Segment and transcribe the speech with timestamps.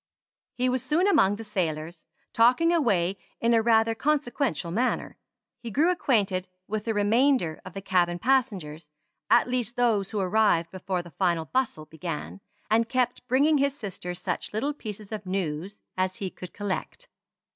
[0.55, 5.15] He was soon among the sailors, talking away in a rather consequential manner.
[5.59, 8.89] He grew acquainted with the remainder of the cabin passengers,
[9.29, 14.15] at least those who arrived before the final bustle began; and kept bringing his sister
[14.15, 17.07] such little pieces of news as he could collect.